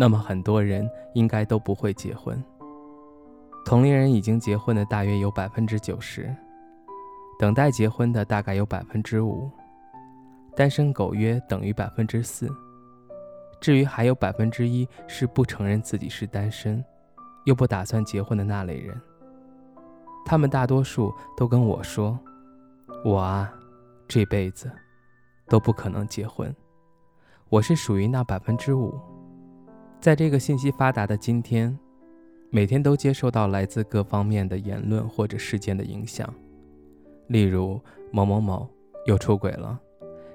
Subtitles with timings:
[0.00, 2.42] 那么很多人应该都不会结婚。
[3.66, 6.34] 同龄人已经结婚的大约有百分之九十，
[7.38, 9.50] 等待结婚的大概有百分之五，
[10.56, 12.48] 单身狗约等于百分之四。
[13.60, 16.82] 至于还有百分之一是不承认自己是单身，
[17.44, 18.98] 又不打算结婚的那类人，
[20.24, 22.18] 他们大多数都跟我说
[23.04, 23.52] ：“我啊，
[24.08, 24.72] 这辈子
[25.46, 26.50] 都不可能结婚。”
[27.50, 28.98] 我是属于那百分之五，
[30.00, 31.78] 在这个信息发达的今天，
[32.48, 36.32] 每天都接受到来自各方面的言论或者事件的影响，
[37.26, 37.78] 例如
[38.10, 38.66] 某某某
[39.04, 39.78] 又出轨了，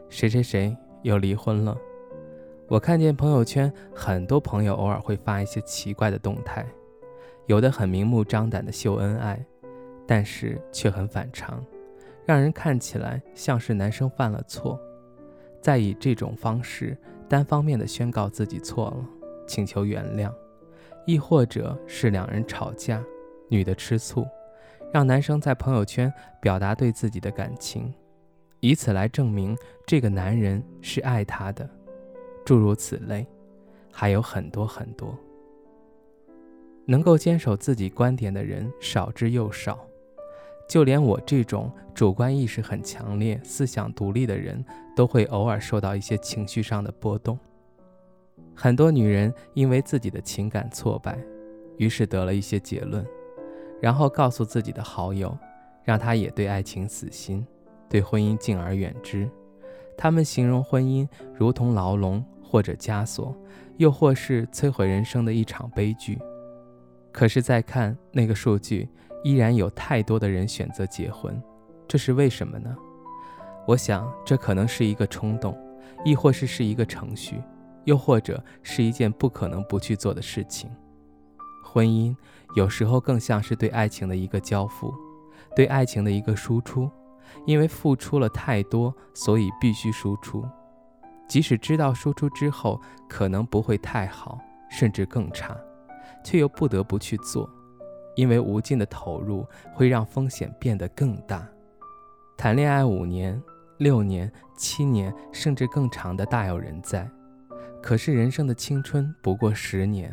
[0.07, 1.75] 谁谁谁又离婚了。
[2.67, 6.63] 我看见朋友圈很多朋友偶尔会发一些奇怪的动态，
[7.47, 9.43] 有的很明目张胆的秀恩爱，
[10.05, 11.59] 但是却很反常，
[12.23, 14.79] 让人看起来像是男生犯了错。
[15.59, 16.95] 再以这种方式
[17.27, 19.09] 单方面的宣告自己错了，
[19.47, 20.33] 请求原谅，
[21.05, 23.03] 亦或者是两人吵架，
[23.49, 24.25] 女的吃醋，
[24.91, 27.93] 让男生在朋友圈表达对自己的感情，
[28.59, 31.69] 以此来证明这个男人是爱她的，
[32.43, 33.25] 诸如此类，
[33.91, 35.17] 还有很多很多。
[36.87, 39.79] 能够坚守自己观点的人少之又少。
[40.67, 47.37] 就连我这种主观意识很强烈、思想独立的人，都会偶尔受到一些情绪上的波动。
[48.53, 51.17] 很多女人因为自己的情感挫败，
[51.77, 53.05] 于是得了一些结论，
[53.81, 55.37] 然后告诉自己的好友，
[55.83, 57.45] 让他也对爱情死心，
[57.89, 59.29] 对婚姻敬而远之。
[59.97, 63.35] 他们形容婚姻如同牢笼或者枷锁，
[63.77, 66.17] 又或是摧毁人生的一场悲剧。
[67.11, 68.89] 可是再看那个数据。
[69.23, 71.41] 依然有太多的人选择结婚，
[71.87, 72.75] 这是为什么呢？
[73.65, 75.57] 我想，这可能是一个冲动，
[76.03, 77.41] 亦或是是一个程序，
[77.85, 80.69] 又或者是一件不可能不去做的事情。
[81.63, 82.15] 婚姻
[82.55, 84.93] 有时候更像是对爱情的一个交付，
[85.55, 86.89] 对爱情的一个输出。
[87.45, 90.45] 因为付出了太多，所以必须输出，
[91.27, 92.79] 即使知道输出之后
[93.09, 95.57] 可能不会太好，甚至更差，
[96.23, 97.49] 却又不得不去做。
[98.15, 101.45] 因为无尽的投入会让风险变得更大。
[102.37, 103.41] 谈恋爱五年、
[103.79, 107.09] 六年、七年，甚至更长的大有人在。
[107.85, 110.11] 可是人生的青春不过十年，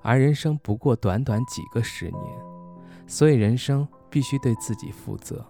[0.00, 2.22] 而人生不过短短几个十年，
[3.06, 5.44] 所以人生必须对自己负责。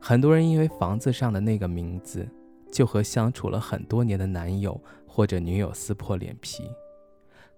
[0.00, 2.26] 很多人因为房子上的那个名字，
[2.72, 6.62] 就和相处了很多年的男友或者女友撕破脸皮。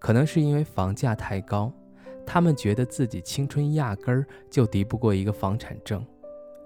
[0.00, 1.72] 可能是因为房价太高。
[2.26, 6.04] 他们觉得自己青春压根儿就敌不过一个房产证，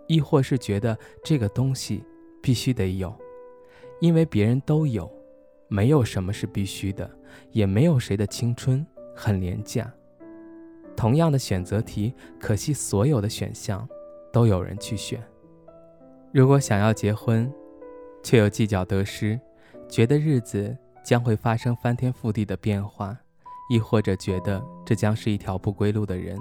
[0.06, 2.02] 亦或是觉得这个东西
[2.40, 3.14] 必须得有，
[4.00, 5.06] 因为别人都有，
[5.70, 7.08] 没有什么是必须的，
[7.52, 9.90] 也没有谁的青春很廉价。
[10.96, 13.88] 同样的选择题，可惜所有的选项
[14.30, 15.22] 都有人去选。
[16.32, 17.50] 如果想要结婚，
[18.22, 19.40] 却又计较得失，
[19.88, 23.16] 觉得日子将会发生翻天覆地的变化。
[23.70, 26.36] 亦或者觉得这将是一条不归路的人，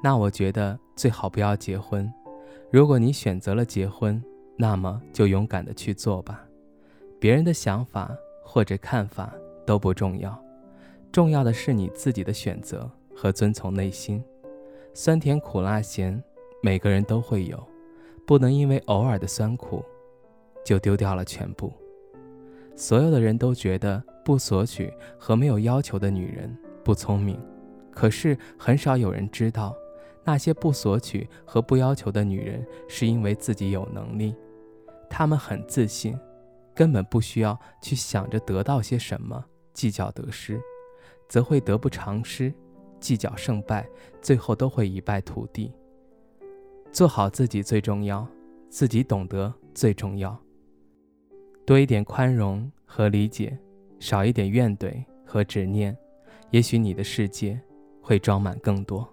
[0.00, 2.08] 那我觉得最好不要结婚。
[2.70, 4.22] 如果你选择了结婚，
[4.56, 6.44] 那么就勇敢的去做吧。
[7.18, 8.16] 别人的想法
[8.50, 9.30] 或者看法
[9.66, 10.42] 都不重要，
[11.12, 14.24] 重要的是你自己的选择和遵从内心。
[14.94, 16.20] 酸甜苦辣咸，
[16.62, 17.62] 每个人都会有，
[18.26, 19.84] 不能因为偶尔的酸苦，
[20.64, 21.70] 就丢掉了全部。
[22.74, 26.56] 所有的人都觉得不索取和没有要求的女人。
[26.82, 27.38] 不聪明，
[27.90, 29.76] 可是很少有人知道，
[30.24, 34.34] 那些不索取和不要求的女人，是因为自己有能力，
[35.10, 36.18] 她们很自信，
[36.78, 39.44] 根本不需要去想着得到些什么，
[39.74, 40.60] 计较得失，
[41.28, 42.52] 则会得不偿失；
[43.00, 43.84] 计较胜败，
[44.22, 45.74] 最后都会一败涂地。
[46.92, 48.24] 做好自己最重要，
[48.68, 50.40] 自己懂得最重要。
[51.66, 53.58] 多一点宽容和理解，
[53.98, 55.98] 少一点怨怼和执念。
[56.52, 57.60] 也许你的世界
[58.00, 59.12] 会装满更多。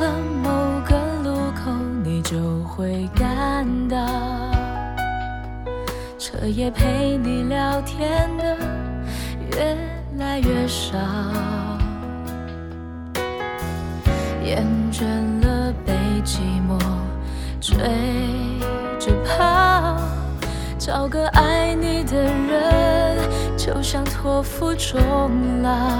[0.00, 0.50] 了某
[0.88, 1.70] 个路口，
[2.02, 3.98] 你就会感到，
[6.18, 8.56] 彻夜陪你聊天的
[9.52, 9.76] 越
[10.16, 10.96] 来越少，
[14.42, 15.04] 厌倦
[15.44, 15.92] 了被
[16.24, 16.78] 寂寞
[17.60, 17.76] 追
[18.98, 19.98] 着跑，
[20.78, 23.18] 找个爱你的人，
[23.54, 25.99] 就像托付终老。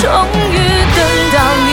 [0.00, 0.56] 终于
[0.94, 1.00] 等
[1.32, 1.36] 到
[1.66, 1.68] 你。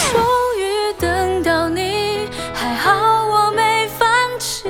[0.00, 0.10] 终
[0.58, 0.60] 于
[0.98, 2.90] 等到你还好
[3.26, 4.64] 我没放弃。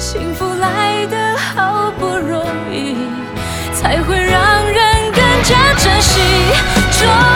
[0.00, 2.96] 幸福来得好不容易
[3.72, 6.20] 才会让人更加珍惜。
[6.98, 7.35] 终